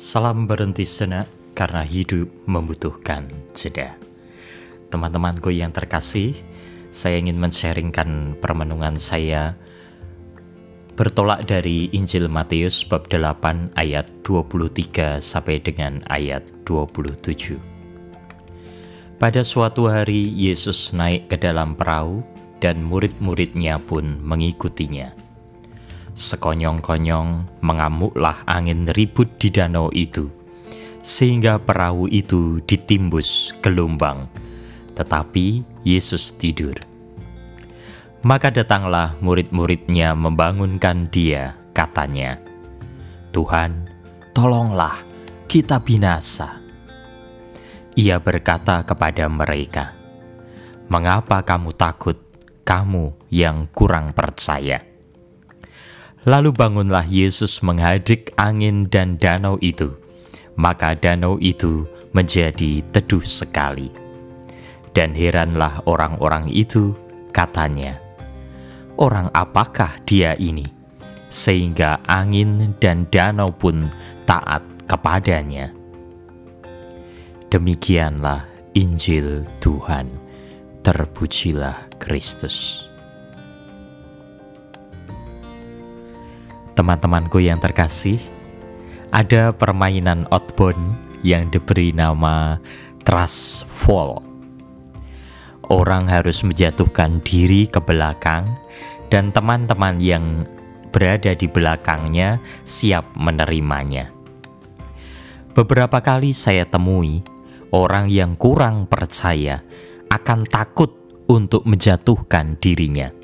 [0.00, 4.00] Salam berhenti senak karena hidup membutuhkan jeda.
[4.88, 6.32] Teman-temanku yang terkasih,
[6.88, 9.60] saya ingin men-sharingkan permenungan saya
[10.96, 17.60] bertolak dari Injil Matius bab 8 ayat 23 sampai dengan ayat 27.
[19.20, 22.24] Pada suatu hari Yesus naik ke dalam perahu
[22.64, 25.29] dan murid-muridnya pun mengikutinya.
[26.20, 30.28] Sekonyong-konyong mengamuklah angin ribut di danau itu,
[31.00, 34.28] sehingga perahu itu ditimbus gelombang,
[34.92, 36.76] tetapi Yesus tidur.
[38.20, 42.36] Maka datanglah murid-muridnya membangunkan dia, katanya,
[43.32, 43.88] Tuhan,
[44.36, 45.00] tolonglah,
[45.48, 46.60] kita binasa.
[47.96, 49.96] Ia berkata kepada mereka,
[50.92, 52.20] Mengapa kamu takut,
[52.68, 54.89] kamu yang kurang percaya?
[56.28, 59.96] Lalu bangunlah Yesus menghadik angin dan danau itu,
[60.52, 63.88] maka danau itu menjadi teduh sekali.
[64.92, 66.92] Dan heranlah orang-orang itu,
[67.32, 67.96] katanya,
[69.00, 70.68] Orang apakah dia ini?
[71.32, 73.88] Sehingga angin dan danau pun
[74.28, 75.72] taat kepadanya.
[77.48, 78.44] Demikianlah
[78.76, 80.12] Injil Tuhan.
[80.84, 82.89] Terpujilah Kristus.
[86.80, 88.16] Teman-temanku yang terkasih,
[89.12, 92.56] ada permainan outbound yang diberi nama
[93.04, 94.24] trust fall.
[95.68, 98.48] Orang harus menjatuhkan diri ke belakang
[99.12, 100.48] dan teman-teman yang
[100.88, 104.08] berada di belakangnya siap menerimanya.
[105.52, 107.20] Beberapa kali saya temui
[107.76, 109.60] orang yang kurang percaya
[110.08, 110.96] akan takut
[111.28, 113.19] untuk menjatuhkan dirinya.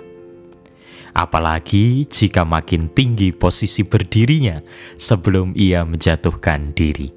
[1.17, 4.61] Apalagi jika makin tinggi posisi berdirinya
[5.01, 7.09] sebelum ia menjatuhkan diri.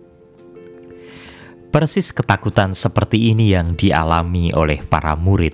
[1.68, 5.54] Persis ketakutan seperti ini yang dialami oleh para murid.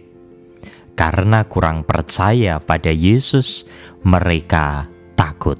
[0.93, 3.67] Karena kurang percaya pada Yesus,
[4.05, 5.59] mereka takut.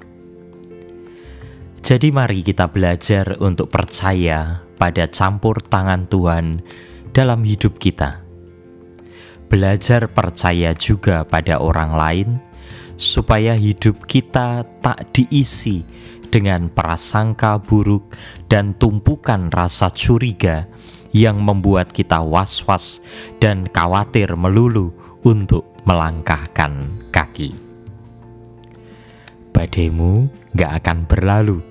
[1.83, 6.63] Jadi, mari kita belajar untuk percaya pada campur tangan Tuhan
[7.11, 8.23] dalam hidup kita.
[9.51, 12.29] Belajar percaya juga pada orang lain,
[12.95, 15.83] supaya hidup kita tak diisi
[16.31, 18.15] dengan prasangka buruk
[18.51, 20.67] dan tumpukan rasa curiga
[21.15, 22.99] yang membuat kita was-was
[23.39, 24.91] dan khawatir melulu
[25.23, 27.55] untuk melangkahkan kaki.
[29.55, 31.63] Badaimu gak akan berlalu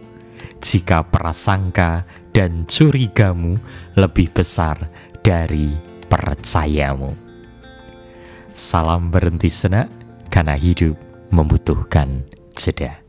[0.64, 3.60] jika prasangka dan curigamu
[4.00, 4.80] lebih besar
[5.20, 5.76] dari
[6.08, 7.12] percayamu.
[8.56, 9.92] Salam berhenti senak
[10.32, 10.96] karena hidup
[11.34, 12.22] membutuhkan
[12.54, 13.03] jeda.